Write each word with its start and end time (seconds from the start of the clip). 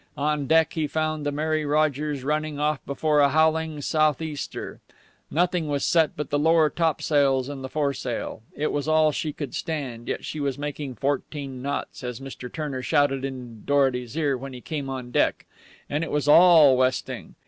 On 0.17 0.47
deck 0.47 0.73
he 0.73 0.87
found 0.87 1.27
the 1.27 1.31
Mary 1.31 1.63
Rogers 1.63 2.23
running 2.23 2.59
off 2.59 2.83
before 2.87 3.19
a 3.19 3.29
howling 3.29 3.81
southeaster. 3.81 4.79
Nothing 5.29 5.67
was 5.67 5.85
set 5.85 6.17
but 6.17 6.31
the 6.31 6.39
lower 6.39 6.71
topsails 6.71 7.47
and 7.47 7.63
the 7.63 7.69
foresail. 7.69 8.41
It 8.57 8.71
was 8.71 8.87
all 8.87 9.11
she 9.11 9.31
could 9.31 9.53
stand, 9.53 10.07
yet 10.07 10.25
she 10.25 10.39
was 10.39 10.57
making 10.57 10.95
fourteen 10.95 11.61
knots, 11.61 12.03
as 12.03 12.19
Mr. 12.19 12.51
Turner 12.51 12.81
shouted 12.81 13.23
in 13.23 13.63
Dorety's 13.63 14.17
ear 14.17 14.35
when 14.35 14.53
he 14.53 14.59
came 14.61 14.89
on 14.89 15.11
deck. 15.11 15.45
And 15.87 16.03
it 16.03 16.09
was 16.09 16.27
all 16.27 16.75
westing. 16.77 17.35